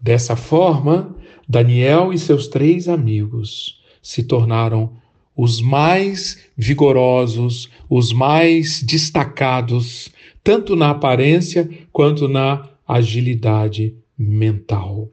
Dessa 0.00 0.36
forma, 0.36 1.14
Daniel 1.48 2.12
e 2.12 2.18
seus 2.18 2.48
três 2.48 2.88
amigos 2.88 3.80
se 4.02 4.22
tornaram 4.22 4.96
os 5.36 5.60
mais 5.60 6.38
vigorosos, 6.56 7.70
os 7.88 8.12
mais 8.12 8.82
destacados, 8.82 10.10
tanto 10.44 10.76
na 10.76 10.90
aparência 10.90 11.68
quanto 11.92 12.28
na 12.28 12.68
agilidade 12.86 13.94
mental. 14.18 15.10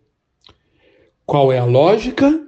Qual 1.30 1.54
é 1.54 1.60
a 1.60 1.64
lógica? 1.64 2.44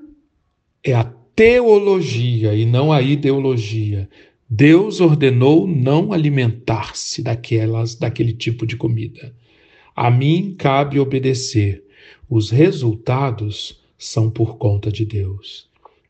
É 0.84 0.96
a 0.96 1.04
teologia 1.36 2.56
e 2.56 2.66
não 2.66 2.92
a 2.92 3.00
ideologia. 3.00 4.10
Deus 4.50 5.00
ordenou 5.00 5.68
não 5.68 6.12
alimentar-se 6.12 7.22
daquelas 7.22 7.94
daquele 7.94 8.34
tipo 8.34 8.66
de 8.66 8.76
comida. 8.76 9.36
A 9.96 10.10
mim 10.10 10.56
cabe 10.58 11.00
obedecer. 11.00 11.84
Os 12.28 12.50
resultados 12.50 13.80
são 14.00 14.32
por 14.32 14.58
conta 14.58 14.92
de 14.92 15.06
Deus. 15.06 15.70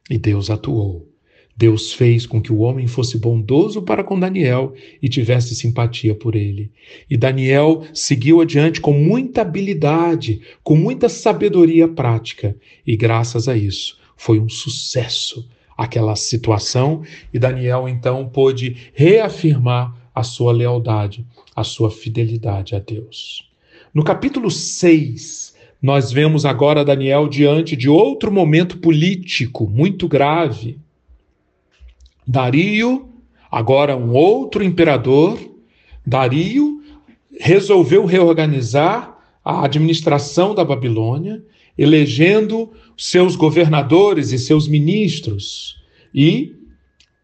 E 0.09 0.17
Deus 0.17 0.49
atuou. 0.49 1.10
Deus 1.55 1.93
fez 1.93 2.25
com 2.25 2.41
que 2.41 2.51
o 2.51 2.59
homem 2.59 2.87
fosse 2.87 3.17
bondoso 3.17 3.81
para 3.81 4.03
com 4.03 4.19
Daniel 4.19 4.73
e 5.01 5.09
tivesse 5.09 5.53
simpatia 5.55 6.15
por 6.15 6.35
ele. 6.35 6.71
E 7.09 7.17
Daniel 7.17 7.83
seguiu 7.93 8.41
adiante 8.41 8.81
com 8.81 8.93
muita 8.93 9.41
habilidade, 9.41 10.41
com 10.63 10.75
muita 10.75 11.09
sabedoria 11.09 11.87
prática, 11.87 12.55
e 12.85 12.95
graças 12.95 13.47
a 13.47 13.55
isso 13.55 13.99
foi 14.15 14.39
um 14.39 14.49
sucesso 14.49 15.47
aquela 15.81 16.15
situação, 16.15 17.01
e 17.33 17.39
Daniel 17.39 17.89
então 17.89 18.29
pôde 18.29 18.91
reafirmar 18.93 19.95
a 20.13 20.21
sua 20.21 20.51
lealdade, 20.51 21.25
a 21.55 21.63
sua 21.63 21.89
fidelidade 21.89 22.75
a 22.75 22.79
Deus. 22.79 23.49
No 23.91 24.03
capítulo 24.03 24.51
6, 24.51 25.55
nós 25.81 26.11
vemos 26.11 26.45
agora 26.45 26.85
Daniel 26.85 27.27
diante 27.27 27.75
de 27.75 27.89
outro 27.89 28.31
momento 28.31 28.77
político 28.77 29.67
muito 29.67 30.07
grave 30.07 30.77
Dario, 32.27 33.09
agora 33.51 33.95
um 33.97 34.13
outro 34.13 34.63
imperador, 34.63 35.39
Dario, 36.05 36.81
resolveu 37.39 38.05
reorganizar 38.05 39.17
a 39.43 39.65
administração 39.65 40.53
da 40.53 40.63
Babilônia, 40.63 41.43
elegendo 41.77 42.71
seus 42.97 43.35
governadores 43.35 44.31
e 44.31 44.37
seus 44.37 44.67
ministros. 44.67 45.77
E 46.13 46.55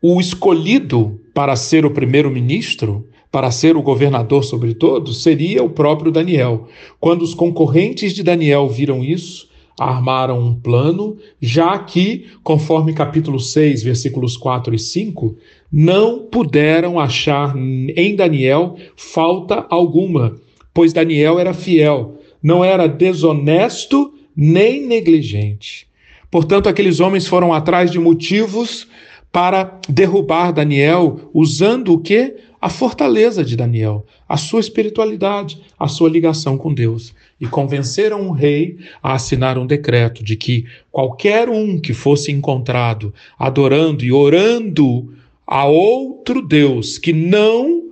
o 0.02 0.20
escolhido 0.20 1.20
para 1.34 1.56
ser 1.56 1.86
o 1.86 1.92
primeiro-ministro, 1.92 3.08
para 3.32 3.52
ser 3.52 3.76
o 3.76 3.82
governador 3.82 4.44
sobre 4.44 4.74
todos, 4.74 5.22
seria 5.22 5.64
o 5.64 5.70
próprio 5.70 6.12
Daniel. 6.12 6.68
Quando 7.00 7.22
os 7.22 7.34
concorrentes 7.34 8.14
de 8.14 8.24
Daniel 8.24 8.68
viram 8.68 9.04
isso, 9.04 9.47
armaram 9.80 10.40
um 10.40 10.56
plano, 10.56 11.18
já 11.40 11.78
que, 11.78 12.26
conforme 12.44 12.94
capítulo 12.94 13.40
6, 13.40 13.84
versículos 13.84 14.36
4 14.36 14.74
e 14.74 14.80
5, 14.80 15.36
não 15.72 16.20
puderam 16.20 17.00
achar 17.00 17.56
em 17.56 18.16
Daniel 18.16 18.76
falta 18.96 19.66
alguma, 19.70 20.36
pois 20.74 20.94
Daniel 20.94 21.40
era 21.40 21.54
fiel, 21.54 22.20
não 22.42 22.64
era 22.64 22.88
desonesto 22.88 24.14
nem 24.36 24.86
negligente. 24.86 25.88
Portanto, 26.32 26.68
aqueles 26.68 27.00
homens 27.00 27.28
foram 27.28 27.54
atrás 27.54 27.92
de 27.92 28.00
motivos 28.00 28.88
para 29.32 29.80
derrubar 29.88 30.52
Daniel, 30.52 31.30
usando 31.34 31.94
o 31.94 32.00
que? 32.00 32.36
A 32.60 32.70
fortaleza 32.70 33.46
de 33.46 33.56
Daniel, 33.56 34.04
a 34.28 34.36
sua 34.36 34.60
espiritualidade, 34.60 35.62
a 35.78 35.88
sua 35.88 36.10
ligação 36.10 36.58
com 36.58 36.74
Deus 36.74 37.14
e 37.40 37.48
convenceram 37.48 38.28
o 38.28 38.32
rei 38.32 38.78
a 39.02 39.14
assinar 39.14 39.58
um 39.58 39.66
decreto 39.66 40.24
de 40.24 40.36
que 40.36 40.66
qualquer 40.92 41.50
um 41.50 41.80
que 41.80 41.94
fosse 41.94 42.32
encontrado 42.32 43.14
adorando 43.38 44.04
e 44.04 44.12
orando 44.12 45.14
a 45.46 45.66
outro 45.66 46.42
Deus 46.42 46.98
que 46.98 47.14
não 47.14 47.84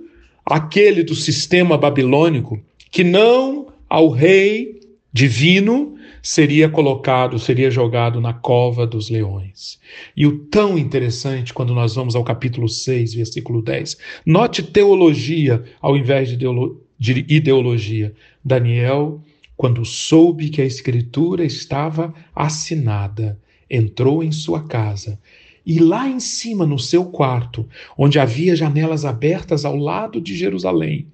aquele 0.44 1.02
do 1.02 1.14
sistema 1.14 1.76
babilônico, 1.76 2.60
que 2.90 3.02
não 3.02 3.66
ao 3.88 4.10
rei 4.10 4.80
divino, 5.12 5.96
seria 6.22 6.68
colocado, 6.68 7.38
seria 7.38 7.70
jogado 7.70 8.20
na 8.20 8.32
cova 8.32 8.86
dos 8.86 9.08
leões. 9.08 9.78
E 10.16 10.26
o 10.26 10.38
tão 10.38 10.76
interessante 10.76 11.54
quando 11.54 11.72
nós 11.72 11.94
vamos 11.94 12.16
ao 12.16 12.24
capítulo 12.24 12.68
6, 12.68 13.14
versículo 13.14 13.62
10. 13.62 13.96
Note 14.26 14.62
teologia 14.62 15.62
ao 15.80 15.96
invés 15.96 16.28
de 16.28 17.24
ideologia. 17.28 18.12
Daniel 18.44 19.20
quando 19.56 19.84
soube 19.84 20.50
que 20.50 20.60
a 20.60 20.66
escritura 20.66 21.44
estava 21.44 22.14
assinada, 22.34 23.40
entrou 23.70 24.22
em 24.22 24.30
sua 24.30 24.62
casa 24.62 25.18
e 25.64 25.80
lá 25.80 26.08
em 26.08 26.20
cima, 26.20 26.64
no 26.64 26.78
seu 26.78 27.06
quarto, 27.06 27.68
onde 27.98 28.20
havia 28.20 28.54
janelas 28.54 29.04
abertas 29.04 29.64
ao 29.64 29.74
lado 29.74 30.20
de 30.20 30.36
Jerusalém, 30.36 31.08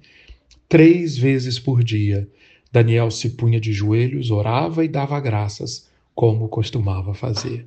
três 0.69 1.17
vezes 1.17 1.57
por 1.57 1.83
dia, 1.83 2.29
Daniel 2.71 3.09
se 3.09 3.31
punha 3.31 3.59
de 3.59 3.73
joelhos, 3.73 4.29
orava 4.29 4.85
e 4.85 4.87
dava 4.87 5.19
graças, 5.19 5.87
como 6.13 6.47
costumava 6.47 7.13
fazer. 7.13 7.65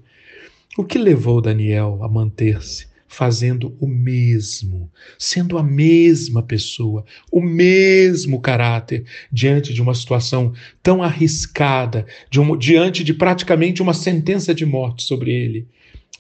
O 0.79 0.85
que 0.85 0.99
levou 0.99 1.41
Daniel 1.41 1.99
a 2.03 2.09
manter-se 2.09 2.87
fazendo 3.09 3.77
o 3.81 3.87
mesmo, 3.87 4.91
sendo 5.19 5.59
a 5.59 5.63
mesma 5.63 6.43
pessoa, 6.43 7.05
o 7.31 7.41
mesmo 7.41 8.41
caráter, 8.41 9.05
diante 9.31 9.73
de 9.73 9.81
uma 9.81 9.95
situação 9.95 10.53
tão 10.83 11.03
arriscada, 11.03 12.07
de 12.31 12.41
um, 12.41 12.57
diante 12.57 13.05
de 13.05 13.15
praticamente 13.15 13.83
uma 13.83 13.95
sentença 13.95 14.55
de 14.55 14.67
morte 14.67 15.03
sobre 15.03 15.33
ele. 15.33 15.67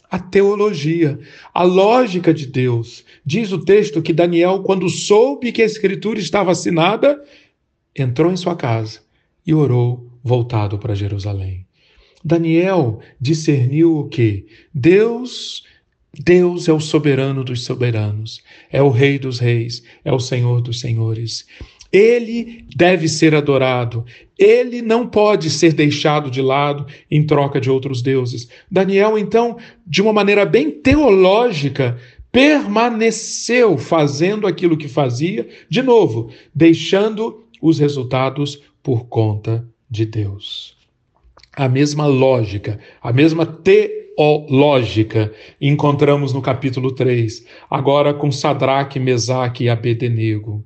A 0.08 0.18
teologia, 0.18 1.18
a 1.52 1.64
lógica 1.64 2.32
de 2.32 2.46
Deus. 2.46 3.04
Diz 3.24 3.50
o 3.50 3.64
texto 3.64 4.00
que 4.00 4.12
Daniel, 4.12 4.62
quando 4.62 4.88
soube 4.88 5.50
que 5.50 5.62
a 5.62 5.66
escritura 5.66 6.20
estava 6.20 6.52
assinada, 6.52 7.22
entrou 7.94 8.30
em 8.30 8.36
sua 8.36 8.54
casa 8.54 9.00
e 9.44 9.52
orou 9.52 10.08
voltado 10.22 10.78
para 10.78 10.94
Jerusalém. 10.94 11.66
Daniel 12.24 12.98
discerniu 13.20 13.98
o 13.98 14.08
que? 14.08 14.46
Deus 14.74 15.64
Deus 16.18 16.68
é 16.68 16.72
o 16.72 16.80
soberano 16.80 17.44
dos 17.44 17.64
soberanos, 17.64 18.42
é 18.70 18.82
o 18.82 18.88
Rei 18.88 19.18
dos 19.18 19.38
reis, 19.38 19.82
é 20.04 20.12
o 20.12 20.18
Senhor 20.18 20.60
dos 20.60 20.80
senhores. 20.80 21.46
Ele 21.92 22.64
deve 22.74 23.08
ser 23.08 23.34
adorado. 23.34 24.04
Ele 24.38 24.82
não 24.82 25.06
pode 25.06 25.48
ser 25.50 25.72
deixado 25.72 26.30
de 26.30 26.42
lado 26.42 26.86
em 27.10 27.24
troca 27.24 27.60
de 27.60 27.70
outros 27.70 28.02
deuses. 28.02 28.48
Daniel, 28.70 29.18
então, 29.18 29.56
de 29.86 30.02
uma 30.02 30.12
maneira 30.12 30.44
bem 30.44 30.70
teológica, 30.70 31.98
permaneceu 32.32 33.78
fazendo 33.78 34.46
aquilo 34.46 34.76
que 34.76 34.88
fazia, 34.88 35.48
de 35.70 35.82
novo, 35.82 36.30
deixando 36.54 37.46
os 37.62 37.78
resultados 37.78 38.60
por 38.82 39.06
conta 39.06 39.66
de 39.88 40.04
Deus. 40.04 40.76
A 41.54 41.68
mesma 41.68 42.06
lógica, 42.06 42.78
a 43.00 43.12
mesma 43.12 43.46
teológica 44.16 45.30
encontramos 45.60 46.32
no 46.32 46.40
capítulo 46.40 46.92
3, 46.92 47.44
agora 47.70 48.14
com 48.14 48.32
Sadraque, 48.32 48.98
Mesaque 48.98 49.64
e 49.64 49.68
Abednego. 49.68 50.64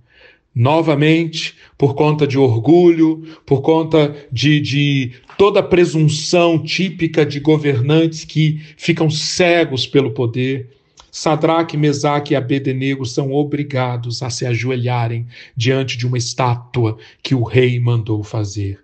Novamente, 0.54 1.54
por 1.78 1.94
conta 1.94 2.26
de 2.26 2.38
orgulho, 2.38 3.22
por 3.46 3.62
conta 3.62 4.16
de, 4.32 4.60
de 4.60 5.12
toda 5.38 5.60
a 5.60 5.64
presunção 5.64 6.58
típica 6.62 7.24
de 7.24 7.38
governantes 7.38 8.24
que 8.24 8.60
ficam 8.76 9.08
cegos 9.08 9.86
pelo 9.86 10.10
poder, 10.10 10.68
Sadraque, 11.10 11.76
Mesaque 11.76 12.34
e 12.34 12.36
Abednego 12.36 13.04
são 13.04 13.32
obrigados 13.32 14.22
a 14.22 14.30
se 14.30 14.46
ajoelharem 14.46 15.26
diante 15.56 15.96
de 15.96 16.06
uma 16.06 16.18
estátua 16.18 16.96
que 17.22 17.34
o 17.34 17.42
rei 17.42 17.80
mandou 17.80 18.22
fazer. 18.22 18.78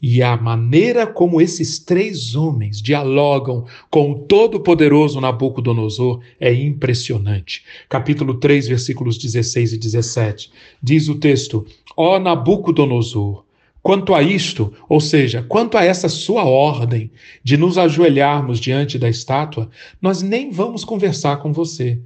E 0.00 0.22
a 0.22 0.36
maneira 0.36 1.06
como 1.06 1.40
esses 1.40 1.78
três 1.78 2.34
homens 2.34 2.80
dialogam 2.80 3.64
com 3.90 4.12
o 4.12 4.18
todo-poderoso 4.20 5.20
Nabucodonosor 5.20 6.20
é 6.40 6.52
impressionante. 6.52 7.64
Capítulo 7.88 8.34
3, 8.34 8.68
versículos 8.68 9.18
16 9.18 9.72
e 9.72 9.78
17. 9.78 10.50
Diz 10.82 11.08
o 11.08 11.14
texto: 11.16 11.66
Ó 11.96 12.18
Nabucodonosor, 12.18 13.44
Quanto 13.82 14.14
a 14.14 14.22
isto, 14.22 14.72
ou 14.88 15.00
seja, 15.00 15.44
quanto 15.48 15.76
a 15.76 15.84
essa 15.84 16.08
sua 16.08 16.44
ordem 16.44 17.10
de 17.42 17.56
nos 17.56 17.76
ajoelharmos 17.76 18.60
diante 18.60 18.96
da 18.96 19.08
estátua, 19.08 19.68
nós 20.00 20.22
nem 20.22 20.52
vamos 20.52 20.84
conversar 20.84 21.38
com 21.38 21.52
você. 21.52 21.98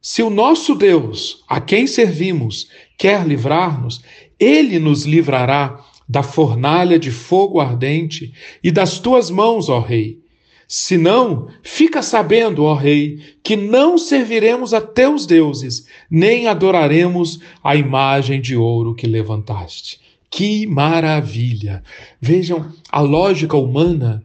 Se 0.00 0.22
o 0.22 0.30
nosso 0.30 0.76
Deus, 0.76 1.42
a 1.48 1.60
quem 1.60 1.88
servimos, 1.88 2.68
quer 2.96 3.26
livrar-nos, 3.26 4.00
ele 4.38 4.78
nos 4.78 5.04
livrará 5.04 5.82
da 6.08 6.22
fornalha 6.22 6.98
de 6.98 7.10
fogo 7.10 7.60
ardente 7.60 8.32
e 8.62 8.70
das 8.70 9.00
tuas 9.00 9.28
mãos, 9.28 9.68
ó 9.68 9.80
Rei. 9.80 10.22
Se 10.68 10.96
não, 10.96 11.48
fica 11.62 12.00
sabendo, 12.00 12.62
ó 12.62 12.74
Rei, 12.74 13.18
que 13.42 13.56
não 13.56 13.98
serviremos 13.98 14.72
a 14.72 14.80
teus 14.80 15.26
deuses, 15.26 15.86
nem 16.08 16.46
adoraremos 16.46 17.40
a 17.62 17.74
imagem 17.74 18.40
de 18.40 18.56
ouro 18.56 18.94
que 18.94 19.06
levantaste. 19.06 20.03
Que 20.34 20.66
maravilha! 20.66 21.80
Vejam, 22.20 22.68
a 22.90 23.00
lógica 23.00 23.56
humana 23.56 24.20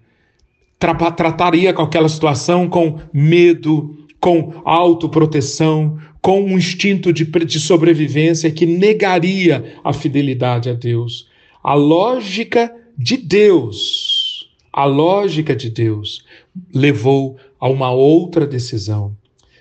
tra 0.80 0.96
trataria 1.12 1.72
com 1.72 1.84
aquela 1.84 2.10
situação 2.10 2.68
com 2.68 3.00
medo, 3.14 3.96
com 4.20 4.60
autoproteção, 4.66 6.00
com 6.20 6.42
um 6.42 6.58
instinto 6.58 7.14
de, 7.14 7.26
de 7.26 7.60
sobrevivência 7.60 8.50
que 8.50 8.66
negaria 8.66 9.76
a 9.84 9.94
fidelidade 9.94 10.68
a 10.68 10.74
Deus. 10.74 11.28
A 11.64 11.76
lógica 11.76 12.76
de 12.98 13.16
Deus, 13.16 14.50
a 14.74 14.86
lógica 14.86 15.56
de 15.56 15.70
Deus 15.70 16.26
levou 16.74 17.38
a 17.60 17.70
uma 17.70 17.92
outra 17.92 18.48
decisão. 18.48 19.16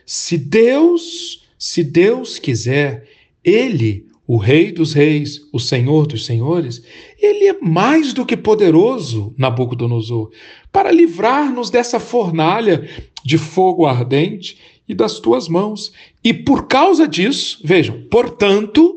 Se 0.06 0.38
Deus, 0.38 1.46
se 1.58 1.84
Deus 1.84 2.38
quiser, 2.38 3.06
ele 3.44 4.07
o 4.28 4.36
Rei 4.36 4.70
dos 4.70 4.92
Reis, 4.92 5.40
o 5.50 5.58
Senhor 5.58 6.06
dos 6.06 6.26
Senhores, 6.26 6.82
ele 7.18 7.46
é 7.46 7.58
mais 7.62 8.12
do 8.12 8.26
que 8.26 8.36
poderoso, 8.36 9.34
Nabucodonosor, 9.38 10.30
para 10.70 10.92
livrar-nos 10.92 11.70
dessa 11.70 11.98
fornalha 11.98 12.86
de 13.24 13.38
fogo 13.38 13.86
ardente 13.86 14.58
e 14.86 14.94
das 14.94 15.18
tuas 15.18 15.48
mãos. 15.48 15.94
E 16.22 16.34
por 16.34 16.66
causa 16.66 17.08
disso, 17.08 17.58
vejam, 17.64 18.02
portanto, 18.10 18.94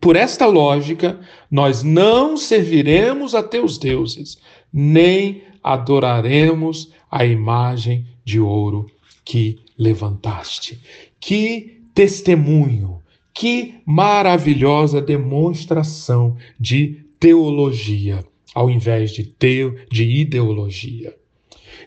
por 0.00 0.16
esta 0.16 0.46
lógica, 0.46 1.20
nós 1.50 1.82
não 1.82 2.38
serviremos 2.38 3.34
a 3.34 3.42
teus 3.42 3.76
deuses, 3.76 4.38
nem 4.72 5.42
adoraremos 5.62 6.90
a 7.10 7.26
imagem 7.26 8.06
de 8.24 8.40
ouro 8.40 8.86
que 9.26 9.58
levantaste. 9.76 10.80
Que 11.20 11.82
testemunho 11.94 12.99
que 13.34 13.76
maravilhosa 13.86 15.00
demonstração 15.00 16.36
de 16.58 17.00
teologia, 17.18 18.24
ao 18.54 18.70
invés 18.70 19.12
de 19.12 19.24
teo, 19.24 19.76
de 19.90 20.04
ideologia. 20.04 21.14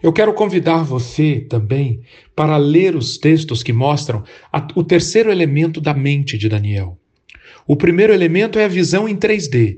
Eu 0.01 0.11
quero 0.11 0.33
convidar 0.33 0.83
você 0.83 1.39
também 1.39 2.01
para 2.35 2.57
ler 2.57 2.95
os 2.95 3.17
textos 3.17 3.63
que 3.63 3.71
mostram 3.71 4.23
a, 4.51 4.67
o 4.75 4.83
terceiro 4.83 5.31
elemento 5.31 5.79
da 5.79 5.93
mente 5.93 6.37
de 6.37 6.49
Daniel. 6.49 6.97
O 7.65 7.77
primeiro 7.77 8.13
elemento 8.13 8.59
é 8.59 8.65
a 8.65 8.67
visão 8.67 9.07
em 9.07 9.15
3D. 9.15 9.77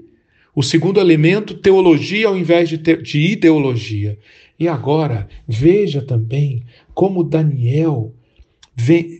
O 0.56 0.64
segundo 0.64 1.00
elemento, 1.00 1.54
teologia 1.54 2.28
ao 2.28 2.38
invés 2.38 2.70
de, 2.70 2.80
te, 2.80 2.98
de 2.98 3.20
ideologia. 3.20 4.18
E 4.58 4.68
agora, 4.68 5.28
veja 5.48 6.02
também 6.02 6.64
como 6.94 7.24
Daniel 7.24 8.15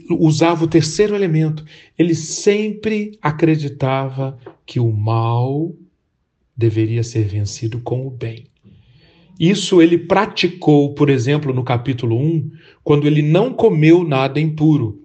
usava 0.10 0.66
o 0.66 0.68
terceiro 0.68 1.16
elemento. 1.16 1.64
Ele 1.98 2.14
sempre 2.14 3.18
acreditava 3.22 4.38
que 4.66 4.80
o 4.80 4.92
mal 4.92 5.74
deveria 6.56 7.04
ser 7.04 7.26
vencido 7.26 7.80
com 7.80 8.06
o 8.06 8.10
bem. 8.10 8.46
Isso 9.40 9.82
ele 9.82 9.98
praticou, 9.98 10.94
por 10.94 11.10
exemplo, 11.10 11.54
no 11.54 11.64
capítulo 11.64 12.18
1, 12.18 12.52
quando 12.84 13.06
ele 13.06 13.22
não 13.22 13.54
comeu 13.54 14.04
nada 14.04 14.40
impuro. 14.40 15.02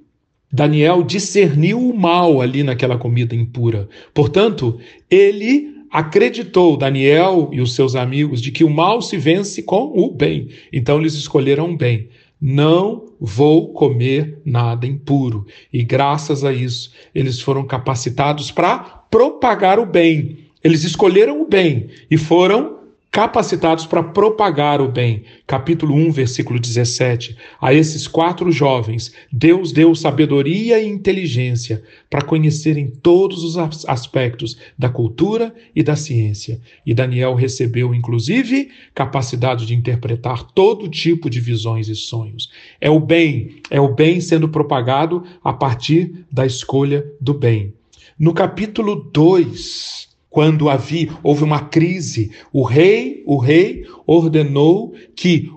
Daniel 0.52 1.02
discerniu 1.02 1.78
o 1.78 1.96
mal 1.96 2.40
ali 2.40 2.62
naquela 2.62 2.98
comida 2.98 3.34
impura. 3.34 3.88
Portanto, 4.12 4.78
ele 5.08 5.80
acreditou, 5.90 6.76
Daniel 6.76 7.50
e 7.52 7.60
os 7.60 7.74
seus 7.74 7.96
amigos, 7.96 8.40
de 8.40 8.52
que 8.52 8.62
o 8.62 8.70
mal 8.70 9.02
se 9.02 9.16
vence 9.16 9.62
com 9.62 9.92
o 9.96 10.10
bem. 10.10 10.48
Então 10.72 10.98
eles 11.00 11.14
escolheram 11.14 11.72
o 11.72 11.76
bem. 11.76 12.08
Não 12.40 13.06
vou 13.20 13.72
comer 13.72 14.40
nada 14.44 14.86
impuro. 14.86 15.46
E 15.72 15.82
graças 15.82 16.42
a 16.42 16.52
isso, 16.52 16.92
eles 17.14 17.40
foram 17.40 17.66
capacitados 17.66 18.50
para 18.50 18.78
propagar 19.10 19.78
o 19.78 19.84
bem. 19.86 20.46
Eles 20.64 20.84
escolheram 20.84 21.42
o 21.42 21.46
bem 21.46 21.88
e 22.10 22.16
foram 22.16 22.79
capacitados 23.10 23.86
para 23.86 24.04
propagar 24.04 24.80
o 24.80 24.86
bem. 24.86 25.24
Capítulo 25.44 25.94
1, 25.94 26.12
versículo 26.12 26.60
17. 26.60 27.36
A 27.60 27.74
esses 27.74 28.06
quatro 28.06 28.52
jovens, 28.52 29.12
Deus 29.32 29.72
deu 29.72 29.94
sabedoria 29.96 30.80
e 30.80 30.86
inteligência 30.86 31.82
para 32.08 32.22
conhecerem 32.22 32.88
todos 32.88 33.42
os 33.42 33.58
aspectos 33.88 34.56
da 34.78 34.88
cultura 34.88 35.52
e 35.74 35.82
da 35.82 35.96
ciência. 35.96 36.60
E 36.86 36.94
Daniel 36.94 37.34
recebeu, 37.34 37.92
inclusive, 37.92 38.70
capacidade 38.94 39.66
de 39.66 39.74
interpretar 39.74 40.44
todo 40.44 40.88
tipo 40.88 41.28
de 41.28 41.40
visões 41.40 41.88
e 41.88 41.96
sonhos. 41.96 42.48
É 42.80 42.88
o 42.88 43.00
bem, 43.00 43.56
é 43.70 43.80
o 43.80 43.92
bem 43.92 44.20
sendo 44.20 44.48
propagado 44.48 45.24
a 45.42 45.52
partir 45.52 46.24
da 46.30 46.46
escolha 46.46 47.04
do 47.20 47.34
bem. 47.34 47.74
No 48.16 48.32
capítulo 48.32 48.94
2, 49.12 50.09
quando 50.30 50.70
havia, 50.70 51.10
houve 51.24 51.42
uma 51.42 51.60
crise, 51.60 52.30
o 52.52 52.62
rei, 52.62 53.22
o 53.26 53.36
rei 53.36 53.84
ordenou 54.06 54.94
que 55.16 55.50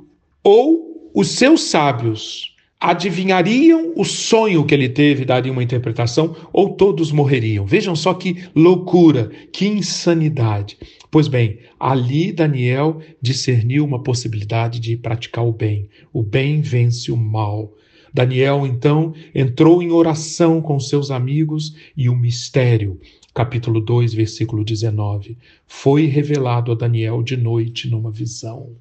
ou 0.43 1.11
os 1.13 1.29
seus 1.29 1.61
sábios 1.61 2.53
adivinhariam 2.79 3.93
o 3.95 4.03
sonho 4.03 4.65
que 4.65 4.73
ele 4.73 4.89
teve, 4.89 5.23
dariam 5.23 5.53
uma 5.53 5.63
interpretação, 5.63 6.35
ou 6.51 6.75
todos 6.75 7.13
morreriam. 7.13 7.65
Vejam 7.65 7.95
só 7.95 8.13
que 8.13 8.43
loucura, 8.53 9.31
que 9.53 9.65
insanidade. 9.65 10.77
Pois 11.09 11.29
bem, 11.29 11.59
ali 11.79 12.33
Daniel 12.33 12.99
discerniu 13.21 13.85
uma 13.85 14.03
possibilidade 14.03 14.81
de 14.81 14.97
praticar 14.97 15.45
o 15.45 15.53
bem. 15.53 15.87
O 16.11 16.21
bem 16.21 16.59
vence 16.59 17.09
o 17.09 17.15
mal. 17.15 17.71
Daniel 18.13 18.67
então 18.67 19.13
entrou 19.33 19.81
em 19.81 19.91
oração 19.91 20.61
com 20.61 20.77
seus 20.77 21.09
amigos 21.09 21.73
e 21.95 22.09
o 22.09 22.15
mistério 22.15 22.99
capítulo 23.33 23.79
2, 23.79 24.13
versículo 24.13 24.63
19. 24.63 25.37
Foi 25.67 26.05
revelado 26.05 26.71
a 26.71 26.75
Daniel 26.75 27.23
de 27.23 27.35
noite 27.35 27.89
numa 27.89 28.11
visão. 28.11 28.71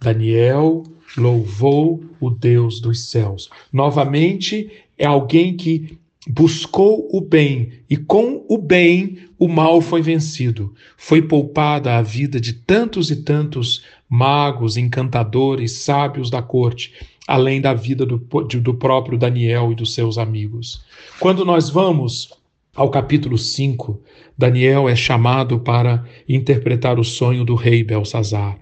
Daniel 0.00 0.84
louvou 1.16 2.02
o 2.20 2.30
Deus 2.30 2.80
dos 2.80 3.08
céus. 3.10 3.48
Novamente, 3.72 4.70
é 4.96 5.06
alguém 5.06 5.56
que 5.56 5.98
buscou 6.28 7.08
o 7.10 7.20
bem 7.20 7.72
e 7.88 7.96
com 7.96 8.44
o 8.48 8.58
bem 8.58 9.18
o 9.38 9.48
mal 9.48 9.80
foi 9.80 10.02
vencido. 10.02 10.74
Foi 10.96 11.22
poupada 11.22 11.96
a 11.96 12.02
vida 12.02 12.40
de 12.40 12.52
tantos 12.52 13.10
e 13.10 13.16
tantos 13.16 13.84
magos, 14.08 14.76
encantadores, 14.76 15.72
sábios 15.72 16.28
da 16.28 16.42
corte, 16.42 16.92
além 17.26 17.60
da 17.60 17.72
vida 17.72 18.04
do, 18.04 18.18
do 18.18 18.74
próprio 18.74 19.16
Daniel 19.16 19.70
e 19.72 19.74
dos 19.74 19.94
seus 19.94 20.18
amigos. 20.18 20.82
Quando 21.20 21.44
nós 21.44 21.70
vamos 21.70 22.37
ao 22.74 22.90
capítulo 22.90 23.36
5, 23.36 24.00
Daniel 24.36 24.88
é 24.88 24.94
chamado 24.94 25.58
para 25.60 26.04
interpretar 26.28 26.98
o 26.98 27.04
sonho 27.04 27.44
do 27.44 27.54
rei 27.54 27.82
Belsazar. 27.82 28.58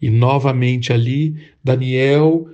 E 0.00 0.08
novamente 0.08 0.92
ali, 0.92 1.36
Daniel 1.62 2.48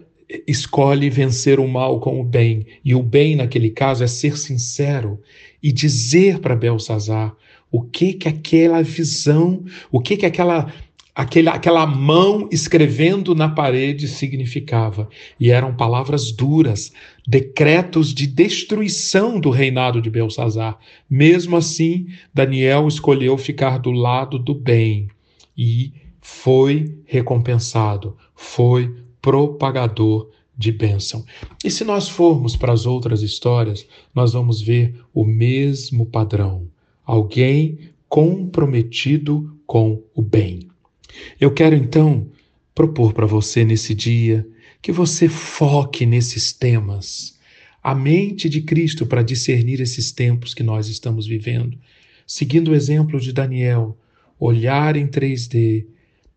escolhe 0.46 1.09
vencer 1.09 1.61
o 1.61 1.68
mal 1.68 2.00
com 2.00 2.20
o 2.20 2.24
bem. 2.24 2.66
E 2.85 2.94
o 2.94 3.02
bem, 3.02 3.37
naquele 3.37 3.70
caso, 3.70 4.02
é 4.02 4.06
ser 4.06 4.37
sincero 4.37 5.20
e 5.62 5.70
dizer 5.70 6.40
para 6.40 6.56
Belsazar 6.56 7.35
o 7.70 7.82
que 7.82 8.12
que 8.12 8.28
aquela 8.28 8.82
visão, 8.82 9.64
o 9.90 10.00
que 10.00 10.16
que 10.16 10.26
aquela 10.26 10.72
aquela 11.16 11.87
mão 11.87 12.46
escrevendo 12.52 13.35
na 13.35 13.48
parede 13.48 14.07
significava. 14.07 15.09
E 15.40 15.50
eram 15.50 15.74
palavras 15.74 16.31
duras, 16.31 16.92
decretos 17.26 18.12
de 18.12 18.26
destruição 18.26 19.40
do 19.40 19.48
reinado 19.48 20.02
de 20.02 20.11
Belsazar. 20.11 20.79
Mesmo 21.09 21.57
assim, 21.57 22.09
Daniel 22.35 22.87
escolheu 22.87 23.38
ficar 23.38 23.79
do 23.79 23.90
lado 23.90 24.38
do 24.38 24.55
bem 24.55 25.09
e 25.57 25.90
foi 26.20 26.98
recompensado, 27.07 28.14
foi 28.35 28.94
propagador 29.22 30.29
de 30.55 30.70
bênção. 30.70 31.24
E 31.64 31.70
se 31.70 31.83
nós 31.83 32.11
formos 32.11 32.57
para 32.57 32.74
as 32.74 32.85
outras 32.85 33.22
histórias, 33.22 33.87
nós 34.14 34.35
vamos 34.35 34.61
ver 34.61 34.94
o 35.14 35.24
mesmo 35.24 36.05
padrão. 36.05 36.68
Alguém 37.07 37.79
comprometido 38.07 39.57
com 39.66 40.02
o 40.14 40.20
bem. 40.20 40.65
Eu 41.40 41.52
quero 41.52 41.74
então 41.74 42.29
propor 42.74 43.12
para 43.12 43.26
você 43.26 43.64
nesse 43.64 43.94
dia 43.94 44.46
que 44.83 44.92
você 44.92 45.29
foque 45.29 46.07
nesses 46.07 46.52
temas, 46.52 47.38
a 47.83 47.94
mente 47.94 48.48
de 48.48 48.62
Cristo 48.62 49.07
para 49.07 49.22
discernir 49.22 49.81
esses 49.81 50.12
tempos 50.12 50.55
que 50.55 50.62
nós 50.62 50.88
estamos 50.88 51.26
vivendo, 51.26 51.79
seguindo 52.26 52.70
o 52.70 52.74
exemplo 52.74 53.20
de 53.20 53.33
Daniel, 53.33 53.96
olhar 54.38 54.96
em 54.96 55.07
3D, 55.07 55.87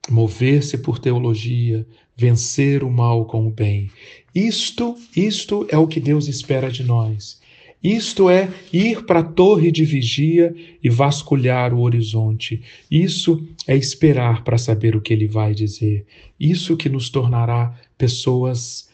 mover-se 0.10 0.78
por 0.78 1.00
teologia, 1.00 1.86
vencer 2.16 2.84
o 2.84 2.90
mal 2.90 3.26
com 3.26 3.48
o 3.48 3.52
bem. 3.52 3.90
Isto, 4.34 4.96
isto 5.16 5.68
é 5.70 5.78
o 5.78 5.88
que 5.88 6.00
Deus 6.00 6.28
espera 6.28 6.72
de 6.72 6.84
nós. 6.84 7.39
Isto 7.84 8.30
é 8.30 8.50
ir 8.74 9.06
para 9.06 9.20
a 9.20 9.24
torre 9.24 9.72
de 9.72 9.86
vigia 9.86 10.54
e 10.84 10.90
vasculhar 10.90 11.74
o 11.74 11.82
horizonte. 11.82 12.62
Isso 12.92 13.48
é 13.66 13.76
esperar 13.76 14.44
para 14.44 14.58
saber 14.58 14.96
o 14.96 15.02
que 15.02 15.14
ele 15.14 15.28
vai 15.28 15.54
dizer. 15.54 16.06
Isso 16.40 16.76
que 16.76 16.90
nos 16.90 17.10
tornará 17.10 17.74
pessoas 17.98 18.90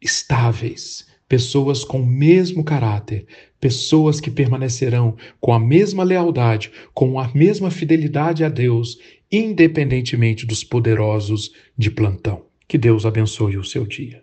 estáveis, 0.00 1.06
pessoas 1.28 1.84
com 1.84 2.00
o 2.00 2.06
mesmo 2.06 2.64
caráter, 2.64 3.26
pessoas 3.60 4.20
que 4.20 4.30
permanecerão 4.30 5.16
com 5.40 5.52
a 5.52 5.60
mesma 5.60 6.02
lealdade, 6.02 6.72
com 6.92 7.20
a 7.20 7.30
mesma 7.32 7.70
fidelidade 7.70 8.42
a 8.42 8.48
Deus, 8.48 8.98
independentemente 9.30 10.44
dos 10.44 10.64
poderosos 10.64 11.52
de 11.78 11.90
plantão. 11.90 12.44
Que 12.66 12.76
Deus 12.76 13.06
abençoe 13.06 13.56
o 13.56 13.64
seu 13.64 13.86
dia. 13.86 14.20